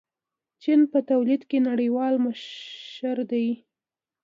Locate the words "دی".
3.31-3.47